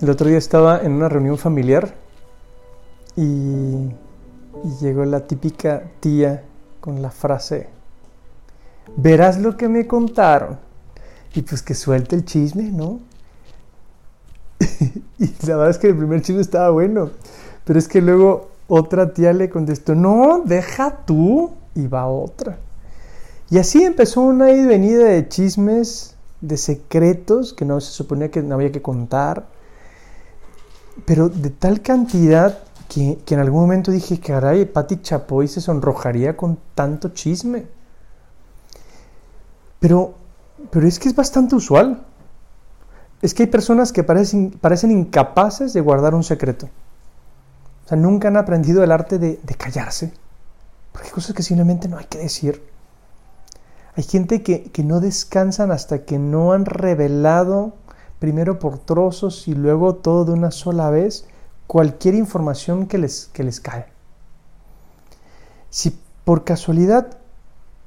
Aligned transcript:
El 0.00 0.10
otro 0.10 0.28
día 0.28 0.38
estaba 0.38 0.80
en 0.80 0.92
una 0.92 1.08
reunión 1.08 1.38
familiar 1.38 1.92
y, 3.16 3.90
llegó 4.80 5.04
la 5.04 5.26
típica 5.26 5.82
tía 5.98 6.44
con 6.80 7.02
la 7.02 7.10
frase, 7.10 7.68
verás 8.96 9.40
lo 9.40 9.56
que 9.56 9.68
me 9.68 9.88
contaron. 9.88 10.58
Y 11.34 11.42
pues 11.42 11.62
que 11.62 11.74
suelte 11.74 12.14
el 12.14 12.24
chisme, 12.24 12.70
¿no? 12.70 13.00
y 15.18 15.26
la 15.46 15.56
verdad 15.56 15.70
es 15.70 15.78
que 15.78 15.88
el 15.88 15.96
primer 15.96 16.22
chisme 16.22 16.42
estaba 16.42 16.70
bueno. 16.70 17.10
Pero 17.64 17.78
es 17.78 17.88
que 17.88 18.00
luego 18.00 18.50
otra 18.68 19.12
tía 19.12 19.32
le 19.32 19.50
contestó, 19.50 19.96
no, 19.96 20.42
deja 20.44 21.04
tú. 21.06 21.54
Y 21.74 21.88
va 21.88 22.06
otra. 22.06 22.58
Y 23.50 23.58
así 23.58 23.84
empezó 23.84 24.20
una 24.20 24.50
ida 24.50 24.62
y 24.62 24.66
venida 24.66 25.04
de 25.06 25.28
chismes, 25.28 26.14
de 26.40 26.56
secretos 26.56 27.52
que 27.52 27.64
no 27.64 27.80
se 27.80 27.92
suponía 27.92 28.30
que 28.30 28.42
no 28.42 28.54
había 28.54 28.70
que 28.72 28.82
contar. 28.82 29.57
Pero 31.04 31.28
de 31.28 31.50
tal 31.50 31.80
cantidad 31.82 32.58
que, 32.88 33.18
que 33.24 33.34
en 33.34 33.40
algún 33.40 33.62
momento 33.62 33.90
dije, 33.90 34.20
caray, 34.20 34.64
Pati 34.64 35.00
Chapoy 35.02 35.48
se 35.48 35.60
sonrojaría 35.60 36.36
con 36.36 36.58
tanto 36.74 37.10
chisme. 37.10 37.66
Pero, 39.80 40.14
pero 40.70 40.86
es 40.86 40.98
que 40.98 41.08
es 41.08 41.14
bastante 41.14 41.54
usual. 41.54 42.04
Es 43.22 43.34
que 43.34 43.44
hay 43.44 43.48
personas 43.48 43.92
que 43.92 44.04
parecen, 44.04 44.50
parecen 44.50 44.90
incapaces 44.90 45.72
de 45.72 45.80
guardar 45.80 46.14
un 46.14 46.24
secreto. 46.24 46.68
O 47.84 47.88
sea, 47.88 47.96
nunca 47.98 48.28
han 48.28 48.36
aprendido 48.36 48.82
el 48.84 48.92
arte 48.92 49.18
de, 49.18 49.40
de 49.42 49.54
callarse. 49.54 50.12
Porque 50.92 51.08
hay 51.08 51.14
cosas 51.14 51.34
que 51.34 51.42
simplemente 51.42 51.88
no 51.88 51.98
hay 51.98 52.06
que 52.06 52.18
decir. 52.18 52.62
Hay 53.96 54.04
gente 54.04 54.42
que, 54.42 54.64
que, 54.64 54.84
no 54.84 55.00
descansan 55.00 55.72
hasta 55.72 56.04
que 56.04 56.18
no 56.18 56.52
han 56.52 56.64
revelado, 56.64 57.74
primero 58.18 58.58
por 58.58 58.78
trozos 58.78 59.48
y 59.48 59.54
luego 59.54 59.94
todo 59.94 60.24
de 60.24 60.32
una 60.32 60.50
sola 60.50 60.90
vez, 60.90 61.26
cualquier 61.66 62.14
información 62.14 62.86
que 62.86 62.98
les, 62.98 63.26
que 63.32 63.44
les 63.44 63.60
cae. 63.60 63.86
Si 65.70 65.98
por 66.24 66.44
casualidad 66.44 67.18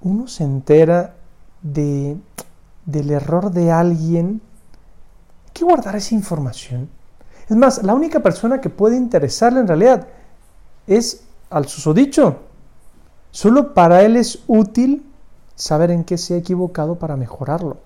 uno 0.01 0.27
se 0.27 0.43
entera 0.43 1.15
de, 1.61 2.17
del 2.85 3.11
error 3.11 3.51
de 3.51 3.71
alguien, 3.71 4.41
hay 5.45 5.51
que 5.53 5.65
guardar 5.65 5.95
esa 5.95 6.15
información. 6.15 6.89
Es 7.49 7.57
más, 7.57 7.83
la 7.83 7.93
única 7.93 8.21
persona 8.21 8.61
que 8.61 8.69
puede 8.69 8.95
interesarle 8.95 9.59
en 9.59 9.67
realidad 9.67 10.07
es 10.87 11.23
al 11.49 11.67
susodicho. 11.67 12.39
Solo 13.31 13.73
para 13.73 14.03
él 14.03 14.15
es 14.15 14.43
útil 14.47 15.05
saber 15.55 15.91
en 15.91 16.03
qué 16.03 16.17
se 16.17 16.33
ha 16.33 16.37
equivocado 16.37 16.95
para 16.95 17.17
mejorarlo. 17.17 17.77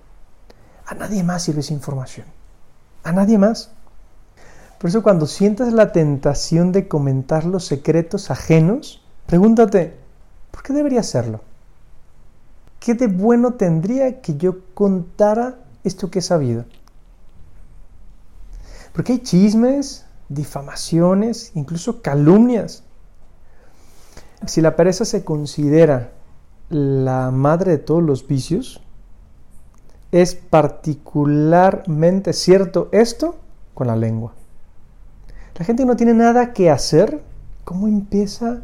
A 0.86 0.94
nadie 0.94 1.24
más 1.24 1.44
sirve 1.44 1.62
esa 1.62 1.74
información. 1.74 2.35
A 3.06 3.12
nadie 3.12 3.38
más. 3.38 3.70
Por 4.80 4.90
eso 4.90 5.04
cuando 5.04 5.28
sientas 5.28 5.72
la 5.72 5.92
tentación 5.92 6.72
de 6.72 6.88
comentar 6.88 7.46
los 7.46 7.64
secretos 7.64 8.32
ajenos, 8.32 9.04
pregúntate, 9.28 9.96
¿por 10.50 10.64
qué 10.64 10.74
debería 10.74 11.02
hacerlo? 11.02 11.42
¿Qué 12.80 12.96
de 12.96 13.06
bueno 13.06 13.54
tendría 13.54 14.22
que 14.22 14.38
yo 14.38 14.74
contara 14.74 15.60
esto 15.84 16.10
que 16.10 16.20
he 16.20 16.24
sabido? 16.24 16.66
Porque 18.92 19.14
hay 19.14 19.20
chismes, 19.20 20.06
difamaciones, 20.28 21.52
incluso 21.54 22.02
calumnias. 22.02 22.84
Si 24.48 24.62
la 24.62 24.76
pereza 24.76 25.06
se 25.06 25.24
considera 25.24 26.12
la 26.70 27.30
madre 27.30 27.74
de 27.74 27.78
todos 27.78 28.02
los 28.02 28.28
vicios, 28.28 28.82
es 30.22 30.36
particularmente 30.36 32.34
cierto 32.34 32.90
esto 32.92 33.36
con 33.74 33.88
la 33.88 33.96
lengua. 33.96 34.34
La 35.58 35.66
gente 35.66 35.86
no 35.86 35.96
tiene 35.96 36.14
nada 36.14 36.54
que 36.54 36.70
hacer, 36.72 37.22
¿cómo 37.64 37.88
empieza 37.88 38.62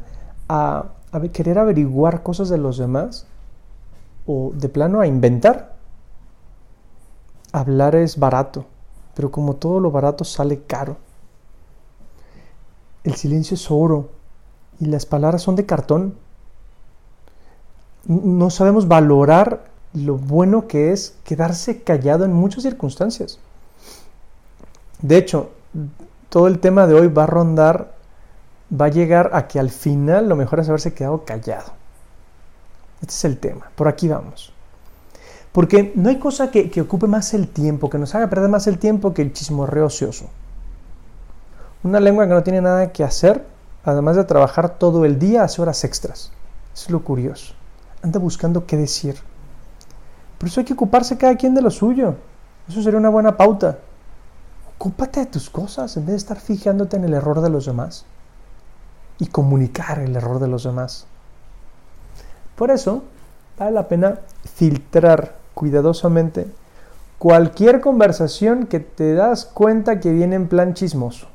a, 0.47 0.85
a 1.11 1.21
querer 1.29 1.59
averiguar 1.59 2.23
cosas 2.23 2.49
de 2.49 2.57
los 2.57 2.77
demás? 2.77 3.27
o 4.25 4.51
de 4.53 4.69
plano 4.69 4.99
a 4.99 5.07
inventar. 5.07 5.75
Hablar 7.51 7.95
es 7.95 8.17
barato, 8.17 8.65
pero 9.15 9.31
como 9.31 9.55
todo 9.55 9.79
lo 9.79 9.91
barato 9.91 10.23
sale 10.23 10.61
caro. 10.63 10.97
El 13.03 13.15
silencio 13.15 13.55
es 13.55 13.69
oro 13.69 14.09
y 14.79 14.85
las 14.85 15.05
palabras 15.05 15.41
son 15.41 15.55
de 15.55 15.65
cartón. 15.65 16.15
No 18.05 18.49
sabemos 18.49 18.87
valorar 18.87 19.70
lo 19.93 20.17
bueno 20.17 20.67
que 20.67 20.91
es 20.91 21.15
quedarse 21.23 21.83
callado 21.83 22.25
en 22.25 22.33
muchas 22.33 22.63
circunstancias. 22.63 23.39
De 25.01 25.17
hecho, 25.17 25.51
todo 26.29 26.47
el 26.47 26.59
tema 26.59 26.87
de 26.87 26.93
hoy 26.93 27.07
va 27.07 27.23
a 27.23 27.27
rondar, 27.27 27.93
va 28.71 28.85
a 28.85 28.89
llegar 28.89 29.31
a 29.33 29.47
que 29.47 29.59
al 29.59 29.69
final 29.69 30.29
lo 30.29 30.35
mejor 30.35 30.59
es 30.59 30.69
haberse 30.69 30.93
quedado 30.93 31.25
callado. 31.25 31.73
Este 33.01 33.13
es 33.13 33.25
el 33.25 33.37
tema, 33.37 33.71
por 33.75 33.87
aquí 33.87 34.07
vamos. 34.07 34.53
Porque 35.51 35.91
no 35.95 36.09
hay 36.09 36.19
cosa 36.19 36.51
que, 36.51 36.71
ocupe 36.79 37.07
más 37.07 37.33
el 37.33 37.49
tiempo, 37.49 37.89
que 37.89 37.97
nos 37.97 38.15
haga 38.15 38.29
perder 38.29 38.49
más 38.49 38.67
el 38.67 38.77
tiempo 38.77 39.13
que 39.13 39.21
el 39.21 39.33
chismorreo 39.33 39.87
ocioso. 39.87 40.29
Una 41.83 41.99
lengua 41.99 42.27
que 42.27 42.33
no 42.33 42.43
tiene 42.43 42.61
nada 42.61 42.93
que 42.93 43.03
hacer, 43.03 43.45
además 43.83 44.15
de 44.15 44.23
trabajar 44.23 44.77
todo 44.77 45.03
el 45.03 45.19
día, 45.19 45.43
hace 45.43 45.61
horas 45.61 45.83
extras. 45.83 46.31
Es 46.73 46.89
lo 46.89 47.03
curioso. 47.03 47.53
Anda 48.01 48.19
buscando 48.19 48.65
qué 48.65 48.77
decir. 48.77 49.17
Por 50.41 50.49
eso 50.49 50.59
hay 50.59 50.65
que 50.65 50.73
ocuparse 50.73 51.19
cada 51.19 51.35
quien 51.35 51.53
de 51.53 51.61
lo 51.61 51.69
suyo. 51.69 52.15
Eso 52.67 52.81
sería 52.81 52.97
una 52.97 53.09
buena 53.09 53.37
pauta. 53.37 53.77
Ocúpate 54.75 55.19
de 55.19 55.25
tus 55.27 55.51
cosas 55.51 55.95
en 55.97 56.07
vez 56.07 56.13
de 56.13 56.17
estar 56.17 56.39
fijándote 56.39 56.97
en 56.97 57.03
el 57.03 57.13
error 57.13 57.41
de 57.41 57.51
los 57.51 57.67
demás. 57.67 58.05
Y 59.19 59.27
comunicar 59.27 59.99
el 59.99 60.15
error 60.15 60.39
de 60.39 60.47
los 60.47 60.63
demás. 60.63 61.05
Por 62.55 62.71
eso, 62.71 63.03
vale 63.59 63.73
la 63.73 63.87
pena 63.87 64.17
filtrar 64.55 65.35
cuidadosamente 65.53 66.47
cualquier 67.19 67.79
conversación 67.79 68.65
que 68.65 68.79
te 68.79 69.13
das 69.13 69.45
cuenta 69.45 69.99
que 69.99 70.11
viene 70.11 70.37
en 70.37 70.47
plan 70.47 70.73
chismoso. 70.73 71.27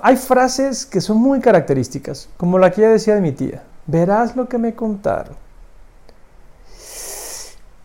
Hay 0.00 0.16
frases 0.16 0.86
que 0.86 1.02
son 1.02 1.18
muy 1.18 1.40
características, 1.40 2.30
como 2.38 2.58
la 2.58 2.70
que 2.70 2.80
ya 2.80 2.88
decía 2.88 3.14
de 3.14 3.20
mi 3.20 3.32
tía. 3.32 3.62
Verás 3.86 4.36
lo 4.36 4.48
que 4.48 4.56
me 4.56 4.74
contaron. 4.74 5.43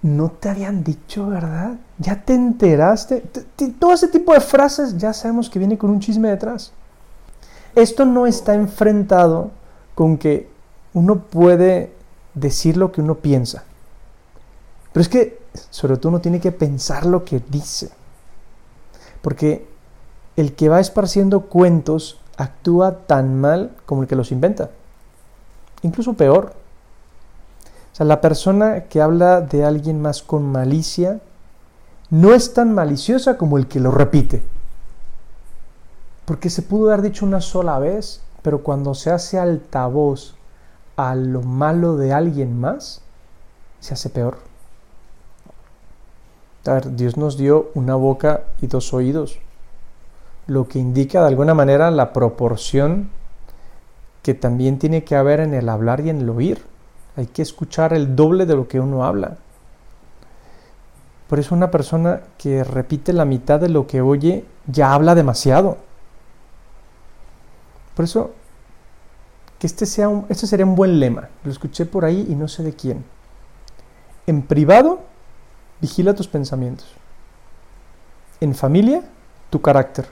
No 0.02 0.32
te 0.32 0.50
habían 0.50 0.84
dicho, 0.84 1.28
¿verdad? 1.28 1.74
Ya 1.98 2.24
te 2.24 2.34
enteraste. 2.34 3.24
Todo 3.80 3.94
ese 3.94 4.08
tipo 4.08 4.34
de 4.34 4.40
frases 4.40 4.98
ya 4.98 5.12
sabemos 5.14 5.50
que 5.50 5.60
viene 5.60 5.78
con 5.78 5.90
un 5.90 6.00
chisme 6.00 6.30
detrás. 6.30 6.72
Esto 7.76 8.06
no 8.06 8.26
está 8.26 8.54
enfrentado 8.54 9.52
con 9.96 10.18
que 10.18 10.50
uno 10.94 11.20
puede 11.20 11.94
decir 12.34 12.78
lo 12.78 12.92
que 12.92 13.02
uno 13.02 13.16
piensa. 13.16 13.64
Pero 14.94 15.02
es 15.02 15.10
que 15.10 15.40
sobre 15.70 15.98
todo 15.98 16.10
uno 16.10 16.22
tiene 16.22 16.40
que 16.40 16.52
pensar 16.52 17.06
lo 17.06 17.26
que 17.26 17.42
dice. 17.50 17.90
Porque 19.22 19.68
el 20.38 20.54
que 20.56 20.70
va 20.70 20.80
esparciendo 20.80 21.48
cuentos 21.48 22.22
actúa 22.38 23.00
tan 23.06 23.40
mal 23.40 23.76
como 23.86 24.04
el 24.04 24.08
que 24.08 24.16
los 24.16 24.32
inventa. 24.32 24.70
Incluso 25.82 26.14
peor. 26.14 26.54
La 28.00 28.22
persona 28.22 28.86
que 28.86 29.02
habla 29.02 29.42
de 29.42 29.64
alguien 29.64 30.02
más 30.02 30.24
con 30.24 30.52
malicia 30.52 31.20
no 32.10 32.34
es 32.34 32.54
tan 32.54 32.74
maliciosa 32.74 33.38
como 33.38 33.58
el 33.58 33.68
que 33.68 33.80
lo 33.80 33.92
repite. 33.92 34.42
Porque 36.26 36.50
se 36.50 36.64
pudo 36.64 36.88
haber 36.88 37.04
dicho 37.04 37.26
una 37.26 37.42
sola 37.42 37.78
vez 37.78 38.22
pero 38.42 38.64
cuando 38.64 38.94
se 38.94 39.12
hace 39.12 39.40
altavoz 39.40 40.36
a 40.96 41.16
lo 41.16 41.42
malo 41.42 41.98
de 41.98 42.14
alguien 42.14 42.60
más, 42.60 43.02
se 43.80 43.94
hace 43.94 44.10
peor. 44.10 44.38
Dios 46.92 47.18
nos 47.18 47.38
dio 47.38 47.72
una 47.74 47.96
boca 47.96 48.44
y 48.62 48.68
dos 48.68 48.94
oídos, 48.94 49.40
lo 50.46 50.68
que 50.68 50.78
indica 50.78 51.22
de 51.22 51.28
alguna 51.28 51.54
manera 51.54 51.90
la 51.90 52.14
proporción 52.14 53.10
que 54.22 54.34
también 54.34 54.78
tiene 54.78 55.04
que 55.04 55.16
haber 55.16 55.40
en 55.40 55.54
el 55.54 55.70
hablar 55.70 56.02
y 56.02 56.10
en 56.10 56.22
el 56.22 56.30
oír. 56.30 56.62
Hay 57.20 57.28
que 57.28 57.42
escuchar 57.42 57.92
el 57.92 58.16
doble 58.16 58.46
de 58.46 58.56
lo 58.56 58.70
que 58.70 58.80
uno 58.80 59.04
habla. 59.04 59.36
Por 61.28 61.38
eso 61.38 61.54
una 61.54 61.70
persona 61.70 62.22
que 62.38 62.64
repite 62.64 63.12
la 63.12 63.26
mitad 63.26 63.60
de 63.60 63.68
lo 63.68 63.88
que 63.88 64.00
oye 64.00 64.46
ya 64.68 64.94
habla 64.94 65.16
demasiado. 65.16 65.80
Por 67.94 68.06
eso, 68.06 68.32
que 69.60 69.68
este, 69.68 69.86
sea 69.86 70.08
un, 70.08 70.28
este 70.30 70.48
sería 70.48 70.66
un 70.66 70.78
buen 70.78 70.98
lema. 70.98 71.28
Lo 71.44 71.52
escuché 71.52 71.86
por 71.86 72.06
ahí 72.06 72.26
y 72.30 72.36
no 72.36 72.48
sé 72.48 72.64
de 72.64 72.74
quién. 72.74 73.04
En 74.26 74.42
privado, 74.42 75.02
vigila 75.82 76.14
tus 76.14 76.30
pensamientos. 76.30 76.88
En 78.40 78.56
familia, 78.56 79.04
tu 79.50 79.62
carácter. 79.62 80.08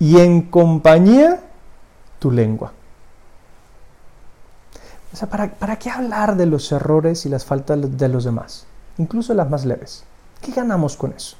Y 0.00 0.18
en 0.18 0.42
compañía, 0.42 1.44
tu 2.18 2.32
lengua. 2.32 2.72
O 5.14 5.16
sea, 5.16 5.30
¿para, 5.30 5.52
¿para 5.52 5.76
qué 5.76 5.90
hablar 5.90 6.36
de 6.36 6.46
los 6.46 6.72
errores 6.72 7.24
y 7.24 7.28
las 7.28 7.44
faltas 7.44 7.96
de 7.96 8.08
los 8.08 8.24
demás? 8.24 8.66
Incluso 8.98 9.32
las 9.32 9.48
más 9.48 9.64
leves. 9.64 10.02
¿Qué 10.40 10.50
ganamos 10.50 10.96
con 10.96 11.12
eso? 11.12 11.36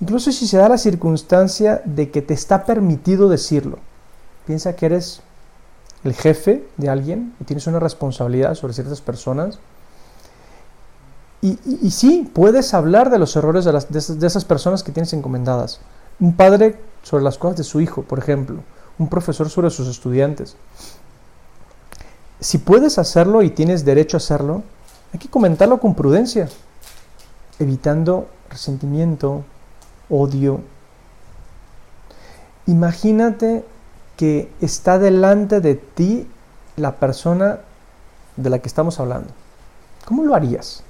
Incluso 0.00 0.32
si 0.32 0.48
se 0.48 0.56
da 0.56 0.68
la 0.68 0.78
circunstancia 0.78 1.80
de 1.84 2.10
que 2.10 2.20
te 2.20 2.34
está 2.34 2.64
permitido 2.64 3.28
decirlo. 3.28 3.78
Piensa 4.46 4.74
que 4.74 4.86
eres 4.86 5.22
el 6.02 6.12
jefe 6.12 6.66
de 6.76 6.88
alguien 6.88 7.36
y 7.38 7.44
tienes 7.44 7.68
una 7.68 7.78
responsabilidad 7.78 8.56
sobre 8.56 8.74
ciertas 8.74 9.00
personas. 9.00 9.60
Y, 11.40 11.56
sí, 11.92 12.28
puedes 12.34 12.74
hablar 12.74 13.10
de 13.10 13.20
los 13.20 13.36
errores 13.36 13.64
de 13.64 14.26
esas 14.26 14.44
personas 14.44 14.82
que 14.82 14.90
tienes 14.90 15.12
encomendadas. 15.12 15.80
Un 16.18 16.34
padre 16.34 16.80
sobre 17.04 17.22
las 17.22 17.38
cosas 17.38 17.58
de 17.58 17.62
su 17.62 17.80
hijo, 17.80 18.02
por 18.02 18.18
ejemplo. 18.18 18.64
Un 18.98 19.08
profesor 19.08 19.48
sobre 19.48 19.70
sus 19.70 19.86
estudiantes. 19.86 20.56
Si 22.40 22.58
puedes 22.58 22.98
hacerlo 22.98 23.42
y 23.42 23.50
tienes 23.50 23.84
derecho 23.84 24.16
a 24.16 24.18
hacerlo, 24.18 24.62
hay 25.12 25.18
que 25.18 25.28
comentarlo 25.28 25.80
con 25.80 25.94
prudencia, 25.94 26.48
evitando 27.58 28.28
resentimiento, 28.50 29.44
odio. 30.08 30.60
Imagínate 32.66 33.64
que 34.16 34.50
está 34.60 34.98
delante 34.98 35.60
de 35.60 35.74
ti 35.74 36.28
la 36.76 36.96
persona 36.96 37.60
de 38.36 38.50
la 38.50 38.58
que 38.60 38.68
estamos 38.68 39.00
hablando. 39.00 39.30
¿Cómo 40.04 40.22
lo 40.24 40.34
harías? 40.34 40.82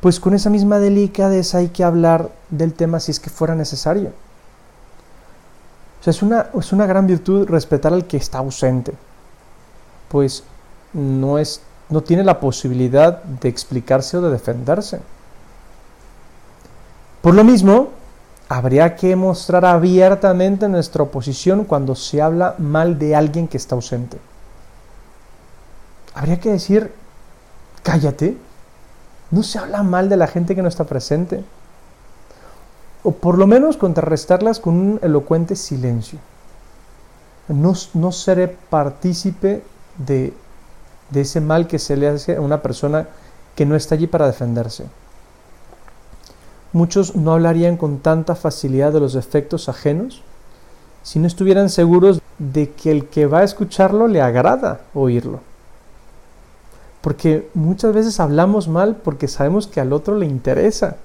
Pues 0.00 0.20
con 0.20 0.34
esa 0.34 0.50
misma 0.50 0.78
delicadeza 0.78 1.58
hay 1.58 1.68
que 1.68 1.84
hablar 1.84 2.30
del 2.50 2.74
tema 2.74 3.00
si 3.00 3.10
es 3.10 3.20
que 3.20 3.30
fuera 3.30 3.54
necesario. 3.54 4.12
O 6.00 6.04
sea, 6.04 6.10
es 6.12 6.22
una, 6.22 6.50
es 6.58 6.72
una 6.72 6.86
gran 6.86 7.06
virtud 7.06 7.48
respetar 7.48 7.92
al 7.92 8.06
que 8.06 8.16
está 8.16 8.38
ausente, 8.38 8.94
pues 10.08 10.44
no, 10.92 11.38
es, 11.38 11.60
no 11.88 12.02
tiene 12.02 12.24
la 12.24 12.40
posibilidad 12.40 13.22
de 13.22 13.48
explicarse 13.48 14.16
o 14.16 14.20
de 14.20 14.30
defenderse. 14.30 15.00
Por 17.22 17.34
lo 17.34 17.44
mismo, 17.44 17.90
habría 18.48 18.96
que 18.96 19.14
mostrar 19.16 19.64
abiertamente 19.64 20.68
nuestra 20.68 21.02
oposición 21.02 21.64
cuando 21.64 21.94
se 21.94 22.22
habla 22.22 22.54
mal 22.58 22.98
de 22.98 23.14
alguien 23.14 23.48
que 23.48 23.56
está 23.56 23.74
ausente. 23.74 24.18
Habría 26.14 26.40
que 26.40 26.50
decir, 26.50 26.92
cállate, 27.82 28.36
no 29.30 29.42
se 29.42 29.58
habla 29.58 29.82
mal 29.82 30.08
de 30.08 30.16
la 30.16 30.26
gente 30.26 30.54
que 30.54 30.62
no 30.62 30.68
está 30.68 30.84
presente. 30.84 31.44
O 33.02 33.12
por 33.12 33.38
lo 33.38 33.46
menos 33.46 33.76
contrarrestarlas 33.76 34.58
con 34.58 34.74
un 34.74 35.00
elocuente 35.02 35.54
silencio. 35.54 36.18
No, 37.48 37.74
no 37.94 38.12
seré 38.12 38.48
partícipe 38.48 39.62
de, 39.98 40.32
de 41.10 41.20
ese 41.20 41.40
mal 41.40 41.66
que 41.66 41.78
se 41.78 41.96
le 41.96 42.08
hace 42.08 42.36
a 42.36 42.40
una 42.40 42.62
persona 42.62 43.08
que 43.54 43.66
no 43.66 43.76
está 43.76 43.94
allí 43.94 44.06
para 44.06 44.26
defenderse. 44.26 44.86
Muchos 46.72 47.16
no 47.16 47.32
hablarían 47.32 47.76
con 47.76 47.98
tanta 47.98 48.34
facilidad 48.34 48.92
de 48.92 49.00
los 49.00 49.14
defectos 49.14 49.68
ajenos 49.68 50.22
si 51.02 51.18
no 51.18 51.26
estuvieran 51.26 51.70
seguros 51.70 52.20
de 52.38 52.70
que 52.70 52.90
el 52.90 53.06
que 53.06 53.26
va 53.26 53.40
a 53.40 53.44
escucharlo 53.44 54.08
le 54.08 54.20
agrada 54.20 54.82
oírlo. 54.94 55.40
Porque 57.00 57.48
muchas 57.54 57.94
veces 57.94 58.20
hablamos 58.20 58.68
mal 58.68 58.96
porque 58.96 59.28
sabemos 59.28 59.66
que 59.66 59.80
al 59.80 59.92
otro 59.92 60.16
le 60.16 60.26
interesa, 60.26 60.96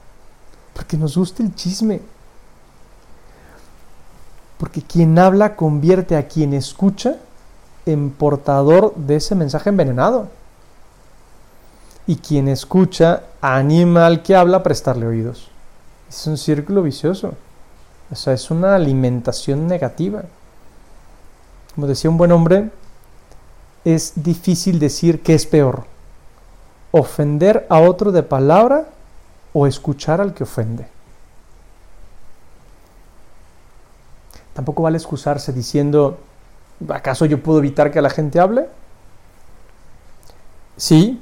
porque 0.74 0.98
nos 0.98 1.16
gusta 1.16 1.44
el 1.44 1.56
chisme. 1.56 2.02
Porque 4.58 4.82
quien 4.82 5.18
habla 5.18 5.56
convierte 5.56 6.18
a 6.18 6.28
quien 6.28 6.54
escucha 6.54 7.18
en 7.86 8.12
portador 8.12 8.94
de 8.96 9.18
ese 9.18 9.36
mensaje 9.36 9.70
envenenado. 9.70 10.30
Y 12.06 12.18
quien 12.18 12.48
escucha 12.48 13.24
anima 13.42 14.06
al 14.06 14.24
que 14.24 14.36
habla 14.36 14.58
a 14.58 14.64
prestarle 14.64 15.06
oídos. 15.06 15.50
Es 16.10 16.28
un 16.28 16.38
círculo 16.38 16.84
vicioso. 16.84 17.34
O 18.12 18.16
sea, 18.16 18.34
es 18.34 18.52
una 18.52 18.76
alimentación 18.76 19.68
negativa. 19.68 20.24
Como 21.74 21.88
decía 21.88 22.10
un 22.10 22.18
buen 22.18 22.32
hombre, 22.32 22.70
es 23.86 24.14
difícil 24.16 24.80
decir 24.80 25.24
qué 25.24 25.34
es 25.34 25.46
peor. 25.46 25.86
Ofender 26.92 27.66
a 27.70 27.80
otro 27.80 28.12
de 28.12 28.24
palabra 28.24 28.86
o 29.54 29.66
escuchar 29.66 30.22
al 30.22 30.34
que 30.34 30.44
ofende. 30.44 30.88
Tampoco 34.54 34.84
vale 34.84 34.98
excusarse 34.98 35.52
diciendo, 35.52 36.20
¿acaso 36.90 37.26
yo 37.26 37.42
puedo 37.42 37.60
evitar 37.60 37.92
que 37.92 38.02
la 38.02 38.10
gente 38.10 38.40
hable? 38.40 38.68
Sí, 40.78 41.22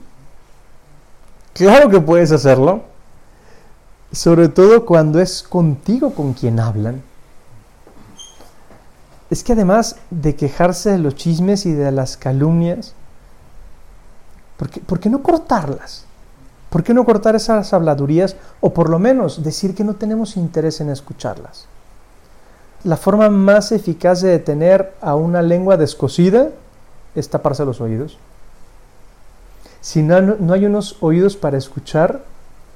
claro 1.53 1.89
que 1.89 1.99
puedes 1.99 2.31
hacerlo 2.31 2.91
sobre 4.11 4.49
todo 4.49 4.85
cuando 4.85 5.19
es 5.19 5.41
contigo 5.43 6.13
con 6.13 6.33
quien 6.33 6.59
hablan. 6.59 7.01
Es 9.29 9.43
que 9.43 9.53
además 9.53 9.95
de 10.09 10.35
quejarse 10.35 10.91
de 10.91 10.97
los 10.97 11.15
chismes 11.15 11.65
y 11.65 11.71
de 11.71 11.91
las 11.91 12.17
calumnias, 12.17 12.93
¿por 14.57 14.99
qué, 14.99 15.09
no 15.09 15.23
cortarlas? 15.23 16.05
¿Por 16.69 16.83
qué 16.83 16.93
no 16.93 17.05
cortar 17.05 17.35
esas 17.35 17.73
habladurías 17.73 18.35
o 18.59 18.73
por 18.73 18.89
lo 18.89 18.99
menos 18.99 19.43
decir 19.43 19.73
que 19.73 19.85
no 19.85 19.95
tenemos 19.95 20.35
interés 20.35 20.81
en 20.81 20.89
escucharlas? 20.89 21.65
La 22.83 22.97
forma 22.97 23.29
más 23.29 23.71
eficaz 23.71 24.21
de 24.21 24.29
detener 24.29 24.93
a 25.01 25.15
una 25.15 25.41
lengua 25.41 25.77
descosida 25.77 26.49
es 27.13 27.29
taparse 27.29 27.63
los 27.63 27.79
oídos. 27.79 28.17
Si 29.81 30.01
no, 30.01 30.19
no 30.21 30.53
hay 30.53 30.65
unos 30.65 30.97
oídos 31.01 31.37
para 31.37 31.57
escuchar, 31.57 32.21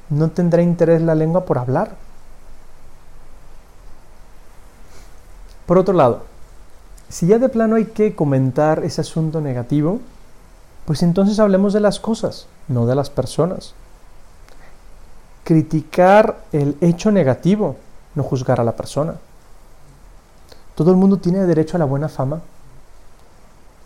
no 0.09 0.29
tendrá 0.29 0.61
interés 0.61 1.01
la 1.01 1.15
lengua 1.15 1.45
por 1.45 1.57
hablar. 1.57 1.95
Por 5.65 5.79
otro 5.79 5.95
lado, 5.95 6.23
si 7.09 7.25
ya 7.27 7.39
de 7.39 7.49
plano 7.49 7.75
hay 7.75 7.85
que 7.85 8.15
comentar 8.15 8.83
ese 8.83 9.01
asunto 9.01 9.41
negativo, 9.41 9.99
pues 10.85 11.01
entonces 11.01 11.39
hablemos 11.39 11.73
de 11.73 11.79
las 11.79 11.99
cosas, 11.99 12.47
no 12.67 12.85
de 12.85 12.95
las 12.95 13.09
personas. 13.09 13.73
Criticar 15.43 16.37
el 16.51 16.77
hecho 16.81 17.11
negativo, 17.11 17.77
no 18.13 18.23
juzgar 18.23 18.59
a 18.59 18.63
la 18.63 18.75
persona. 18.75 19.15
Todo 20.75 20.91
el 20.91 20.97
mundo 20.97 21.17
tiene 21.17 21.45
derecho 21.45 21.77
a 21.77 21.79
la 21.79 21.85
buena 21.85 22.09
fama, 22.09 22.41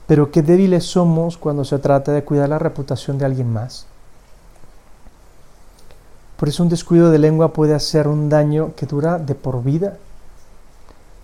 pero 0.08 0.32
qué 0.32 0.42
débiles 0.42 0.86
somos 0.86 1.38
cuando 1.38 1.64
se 1.64 1.78
trata 1.78 2.12
de 2.12 2.24
cuidar 2.24 2.50
la 2.50 2.58
reputación 2.58 3.18
de 3.20 3.26
alguien 3.26 3.54
más. 3.54 3.86
Por 6.40 6.48
eso 6.48 6.64
un 6.64 6.70
descuido 6.70 7.12
de 7.12 7.20
lengua 7.20 7.54
puede 7.54 7.76
hacer 7.76 8.08
un 8.08 8.30
daño 8.30 8.72
que 8.76 8.86
dura 8.86 9.20
de 9.20 9.36
por 9.36 9.62
vida. 9.62 9.98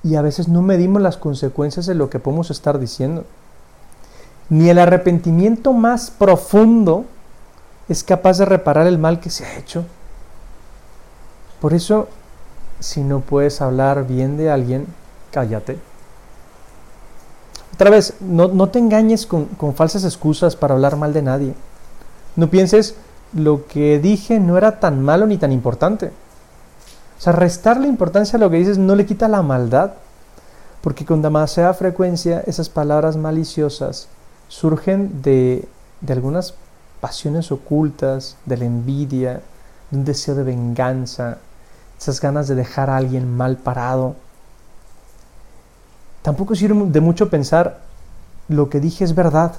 Y 0.04 0.16
a 0.16 0.22
veces 0.22 0.50
no 0.50 0.62
medimos 0.62 1.02
las 1.02 1.16
consecuencias 1.16 1.86
de 1.86 1.96
lo 1.96 2.10
que 2.10 2.20
podemos 2.20 2.52
estar 2.52 2.78
diciendo. 2.80 3.24
Ni 4.50 4.70
el 4.70 4.78
arrepentimiento 4.78 5.72
más 5.72 6.12
profundo 6.12 7.06
es 7.88 8.04
capaz 8.04 8.38
de 8.38 8.46
reparar 8.46 8.88
el 8.88 9.00
mal 9.00 9.22
que 9.22 9.30
se 9.30 9.46
ha 9.46 9.58
hecho. 9.58 9.86
Por 11.62 11.74
eso, 11.74 12.10
si 12.82 13.02
no 13.02 13.22
puedes 13.22 13.62
hablar 13.62 14.06
bien 14.06 14.36
de 14.36 14.52
alguien, 14.52 14.86
cállate. 15.36 15.78
Otra 17.74 17.90
vez, 17.90 18.14
no, 18.22 18.48
no 18.48 18.70
te 18.70 18.80
engañes 18.80 19.26
con, 19.26 19.46
con 19.46 19.76
falsas 19.76 20.06
excusas 20.06 20.56
para 20.56 20.76
hablar 20.76 20.96
mal 20.96 21.12
de 21.12 21.22
nadie. 21.22 21.54
No 22.38 22.50
pienses, 22.50 22.96
lo 23.34 23.68
que 23.68 24.00
dije 24.00 24.40
no 24.40 24.58
era 24.58 24.80
tan 24.80 25.04
malo 25.04 25.28
ni 25.28 25.38
tan 25.38 25.52
importante. 25.52 26.08
O 27.18 27.22
sea, 27.22 27.34
restarle 27.34 27.90
importancia 27.90 28.38
a 28.38 28.40
lo 28.40 28.50
que 28.50 28.60
dices 28.60 28.78
no 28.78 28.96
le 28.96 29.06
quita 29.06 29.28
la 29.28 29.42
maldad, 29.42 29.92
porque 30.80 31.06
con 31.06 31.22
demasiada 31.22 31.74
frecuencia 31.74 32.42
esas 32.48 32.70
palabras 32.70 33.18
maliciosas 33.18 34.08
surgen 34.48 35.22
de, 35.22 35.68
de 36.00 36.14
algunas 36.14 36.54
pasiones 37.02 37.52
ocultas, 37.52 38.38
de 38.46 38.56
la 38.56 38.66
envidia, 38.66 39.42
de 39.92 39.98
un 39.98 40.06
deseo 40.06 40.34
de 40.36 40.44
venganza, 40.44 41.40
esas 42.00 42.22
ganas 42.22 42.48
de 42.48 42.56
dejar 42.56 42.90
a 42.90 42.96
alguien 42.96 43.36
mal 43.36 43.58
parado. 43.58 44.16
Tampoco 46.26 46.56
sirve 46.56 46.90
de 46.90 47.02
mucho 47.02 47.30
pensar 47.30 47.82
lo 48.48 48.68
que 48.68 48.80
dije 48.80 49.04
es 49.04 49.14
verdad 49.14 49.54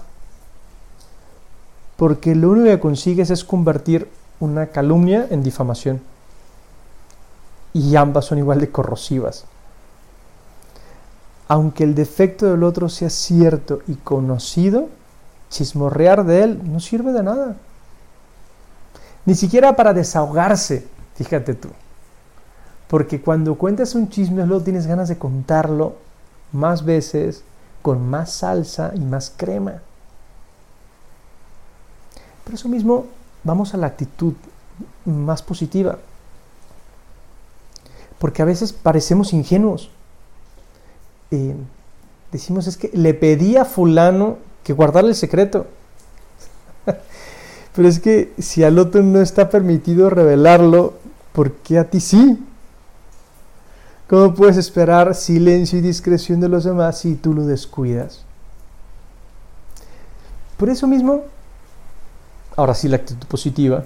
porque 1.96 2.34
lo 2.34 2.50
único 2.50 2.66
que 2.66 2.80
consigues 2.80 3.30
es 3.30 3.44
convertir 3.44 4.10
una 4.40 4.66
calumnia 4.66 5.28
en 5.30 5.44
difamación. 5.44 6.02
Y 7.72 7.94
ambas 7.94 8.24
son 8.24 8.38
igual 8.38 8.58
de 8.58 8.68
corrosivas. 8.68 9.44
Aunque 11.46 11.84
el 11.84 11.94
defecto 11.94 12.46
del 12.46 12.64
otro 12.64 12.88
sea 12.88 13.10
cierto 13.10 13.78
y 13.86 13.94
conocido, 13.94 14.88
chismorrear 15.50 16.24
de 16.24 16.42
él 16.42 16.60
no 16.64 16.80
sirve 16.80 17.12
de 17.12 17.22
nada. 17.22 17.54
Ni 19.24 19.36
siquiera 19.36 19.76
para 19.76 19.94
desahogarse, 19.94 20.88
fíjate 21.14 21.54
tú. 21.54 21.68
Porque 22.88 23.20
cuando 23.20 23.54
cuentas 23.54 23.94
un 23.94 24.08
chisme, 24.08 24.44
luego 24.44 24.64
tienes 24.64 24.88
ganas 24.88 25.08
de 25.08 25.16
contarlo 25.16 26.05
más 26.52 26.84
veces, 26.84 27.42
con 27.82 28.08
más 28.08 28.32
salsa 28.32 28.92
y 28.94 29.00
más 29.00 29.32
crema. 29.36 29.82
Por 32.44 32.54
eso 32.54 32.68
mismo 32.68 33.06
vamos 33.44 33.74
a 33.74 33.76
la 33.76 33.88
actitud 33.88 34.34
más 35.04 35.42
positiva. 35.42 35.98
porque 38.18 38.40
a 38.40 38.46
veces 38.46 38.72
parecemos 38.72 39.34
ingenuos. 39.34 39.90
Eh, 41.30 41.54
decimos 42.32 42.66
es 42.66 42.78
que 42.78 42.90
le 42.94 43.12
pedí 43.12 43.56
a 43.56 43.66
fulano 43.66 44.38
que 44.64 44.72
guardara 44.72 45.06
el 45.06 45.14
secreto. 45.14 45.66
Pero 47.76 47.88
es 47.88 48.00
que 48.00 48.32
si 48.38 48.64
al 48.64 48.78
otro 48.78 49.02
no 49.02 49.20
está 49.20 49.50
permitido 49.50 50.08
revelarlo, 50.08 50.94
¿por 51.32 51.52
qué 51.52 51.78
a 51.78 51.90
ti 51.90 52.00
sí? 52.00 52.42
¿Cómo 54.08 54.34
puedes 54.34 54.56
esperar 54.56 55.16
silencio 55.16 55.78
y 55.78 55.82
discreción 55.82 56.40
de 56.40 56.48
los 56.48 56.62
demás 56.62 56.98
si 56.98 57.16
tú 57.16 57.34
lo 57.34 57.44
descuidas? 57.44 58.24
Por 60.56 60.68
eso 60.70 60.86
mismo, 60.86 61.24
ahora 62.54 62.74
sí 62.74 62.88
la 62.88 62.96
actitud 62.96 63.26
positiva, 63.26 63.82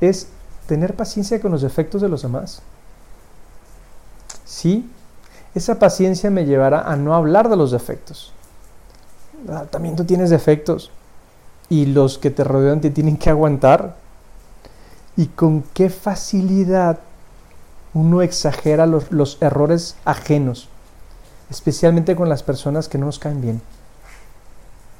es 0.00 0.28
tener 0.66 0.94
paciencia 0.94 1.40
con 1.40 1.50
los 1.50 1.62
defectos 1.62 2.00
de 2.00 2.08
los 2.08 2.22
demás. 2.22 2.62
Sí, 4.44 4.88
esa 5.54 5.80
paciencia 5.80 6.30
me 6.30 6.46
llevará 6.46 6.82
a 6.82 6.94
no 6.94 7.14
hablar 7.14 7.48
de 7.48 7.56
los 7.56 7.72
defectos. 7.72 8.32
Ah, 9.48 9.64
también 9.68 9.96
tú 9.96 10.04
tienes 10.04 10.30
defectos 10.30 10.92
y 11.68 11.86
los 11.86 12.18
que 12.18 12.30
te 12.30 12.44
rodean 12.44 12.80
te 12.80 12.90
tienen 12.90 13.16
que 13.16 13.30
aguantar. 13.30 13.96
Y 15.16 15.26
con 15.26 15.62
qué 15.74 15.90
facilidad 15.90 17.00
uno 17.94 18.22
exagera 18.22 18.86
los, 18.86 19.38
errores 19.40 19.96
ajenos, 20.04 20.68
especialmente 21.50 22.16
con 22.16 22.28
las 22.28 22.42
personas 22.42 22.88
que 22.88 22.98
no 22.98 23.06
nos 23.06 23.18
caen 23.18 23.40
bien. 23.40 23.62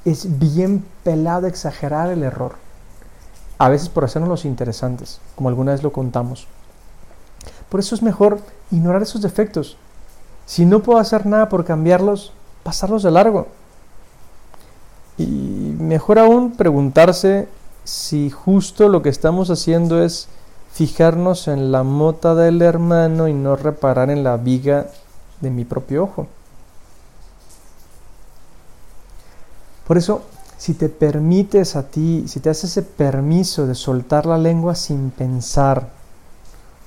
Es 0.05 0.39
bien 0.39 0.83
pelado 1.03 1.47
exagerar 1.47 2.09
el 2.09 2.23
error, 2.23 2.55
a 3.57 3.69
veces 3.69 3.89
por 3.89 4.05
hacernos 4.05 4.29
los 4.29 4.45
interesantes, 4.45 5.19
como 5.35 5.49
alguna 5.49 5.73
vez 5.73 5.83
lo 5.83 5.91
contamos. 5.91 6.47
Por 7.69 7.79
eso 7.79 7.95
es 7.95 8.01
mejor 8.01 8.39
ignorar 8.71 9.01
esos 9.01 9.21
defectos. 9.21 9.77
Si 10.45 10.65
no 10.65 10.81
puedo 10.81 10.99
hacer 10.99 11.25
nada 11.25 11.49
por 11.49 11.65
cambiarlos, 11.65 12.33
pasarlos 12.63 13.03
de 13.03 13.11
largo. 13.11 13.47
Y 15.17 15.25
mejor 15.79 16.17
aún 16.17 16.53
preguntarse 16.55 17.47
si 17.83 18.29
justo 18.29 18.89
lo 18.89 19.01
que 19.01 19.09
estamos 19.09 19.49
haciendo 19.49 20.03
es 20.03 20.27
fijarnos 20.71 21.47
en 21.47 21.71
la 21.71 21.83
mota 21.83 22.35
del 22.35 22.61
hermano 22.61 23.27
y 23.27 23.33
no 23.33 23.55
reparar 23.55 24.09
en 24.09 24.23
la 24.23 24.37
viga 24.37 24.87
de 25.41 25.49
mi 25.49 25.65
propio 25.65 26.03
ojo. 26.03 26.27
Por 29.87 29.97
eso, 29.97 30.21
si 30.57 30.73
te 30.73 30.89
permites 30.89 31.75
a 31.75 31.83
ti, 31.83 32.25
si 32.27 32.39
te 32.39 32.49
haces 32.49 32.71
ese 32.71 32.83
permiso 32.83 33.65
de 33.65 33.75
soltar 33.75 34.25
la 34.25 34.37
lengua 34.37 34.75
sin 34.75 35.09
pensar, 35.09 35.89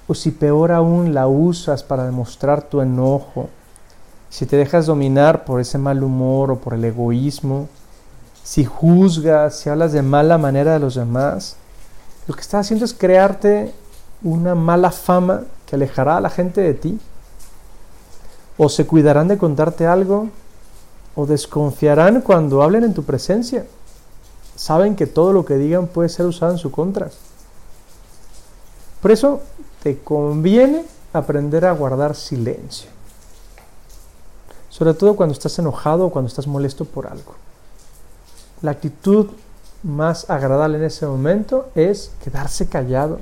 o 0.06 0.14
si 0.14 0.30
peor 0.30 0.72
aún 0.72 1.14
la 1.14 1.26
usas 1.26 1.82
para 1.82 2.04
demostrar 2.04 2.62
tu 2.62 2.80
enojo, 2.80 3.48
si 4.30 4.46
te 4.46 4.56
dejas 4.56 4.86
dominar 4.86 5.44
por 5.44 5.60
ese 5.60 5.78
mal 5.78 6.02
humor 6.02 6.50
o 6.50 6.58
por 6.58 6.74
el 6.74 6.84
egoísmo, 6.84 7.68
si 8.44 8.64
juzgas, 8.64 9.56
si 9.56 9.68
hablas 9.68 9.92
de 9.92 10.02
mala 10.02 10.38
manera 10.38 10.72
de 10.72 10.78
los 10.78 10.94
demás, 10.94 11.56
lo 12.26 12.34
que 12.34 12.40
estás 12.40 12.66
haciendo 12.66 12.84
es 12.84 12.94
crearte 12.94 13.72
una 14.22 14.54
mala 14.54 14.92
fama 14.92 15.42
que 15.66 15.76
alejará 15.76 16.16
a 16.16 16.20
la 16.20 16.30
gente 16.30 16.60
de 16.60 16.74
ti. 16.74 17.00
O 18.56 18.68
se 18.68 18.86
cuidarán 18.86 19.28
de 19.28 19.38
contarte 19.38 19.86
algo, 19.86 20.28
o 21.14 21.26
desconfiarán 21.26 22.20
cuando 22.20 22.62
hablen 22.62 22.84
en 22.84 22.94
tu 22.94 23.02
presencia. 23.02 23.66
Saben 24.54 24.94
que 24.94 25.06
todo 25.06 25.32
lo 25.32 25.44
que 25.44 25.56
digan 25.56 25.86
puede 25.86 26.08
ser 26.08 26.26
usado 26.26 26.52
en 26.52 26.58
su 26.58 26.70
contra. 26.70 27.10
Por 29.00 29.10
eso 29.10 29.40
te 29.82 29.98
conviene 29.98 30.84
aprender 31.12 31.64
a 31.64 31.72
guardar 31.72 32.14
silencio. 32.14 32.90
Sobre 34.68 34.94
todo 34.94 35.16
cuando 35.16 35.32
estás 35.32 35.58
enojado 35.58 36.06
o 36.06 36.10
cuando 36.10 36.28
estás 36.28 36.46
molesto 36.46 36.84
por 36.84 37.06
algo. 37.06 37.34
La 38.62 38.70
actitud 38.70 39.28
más 39.82 40.30
agradable 40.30 40.78
en 40.78 40.84
ese 40.84 41.06
momento 41.06 41.70
es 41.74 42.12
quedarse 42.22 42.68
callado. 42.68 43.20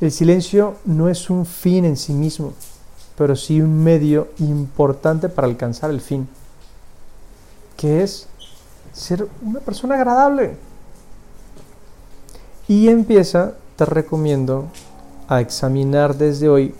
El 0.00 0.12
silencio 0.12 0.76
no 0.84 1.08
es 1.08 1.28
un 1.28 1.44
fin 1.44 1.84
en 1.84 1.96
sí 1.96 2.12
mismo, 2.12 2.52
pero 3.16 3.36
sí 3.36 3.60
un 3.60 3.82
medio 3.82 4.28
importante 4.38 5.28
para 5.28 5.46
alcanzar 5.46 5.90
el 5.90 6.00
fin, 6.00 6.28
que 7.76 8.02
es 8.02 8.26
ser 8.92 9.28
una 9.42 9.60
persona 9.60 9.96
agradable. 9.96 10.56
Y 12.66 12.88
empieza, 12.88 13.54
te 13.76 13.84
recomiendo, 13.84 14.68
a 15.28 15.40
examinar 15.40 16.16
desde 16.16 16.48
hoy 16.48 16.74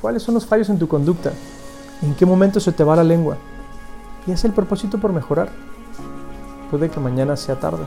cuáles 0.00 0.22
son 0.22 0.34
los 0.34 0.46
fallos 0.46 0.68
en 0.70 0.78
tu 0.78 0.88
conducta, 0.88 1.32
en 2.02 2.14
qué 2.14 2.26
momento 2.26 2.60
se 2.60 2.72
te 2.72 2.84
va 2.84 2.96
la 2.96 3.04
lengua, 3.04 3.36
y 4.26 4.32
es 4.32 4.44
el 4.44 4.52
propósito 4.52 4.98
por 4.98 5.12
mejorar 5.12 5.50
puede 6.70 6.90
que 6.90 7.00
mañana 7.00 7.36
sea 7.36 7.58
tarde. 7.58 7.86